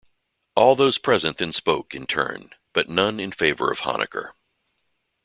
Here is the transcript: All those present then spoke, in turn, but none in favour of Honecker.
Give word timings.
All 0.55 0.73
those 0.75 0.97
present 0.97 1.37
then 1.37 1.53
spoke, 1.53 1.93
in 1.93 2.07
turn, 2.07 2.55
but 2.73 2.89
none 2.89 3.19
in 3.19 3.31
favour 3.31 3.69
of 3.69 3.81
Honecker. 3.81 4.33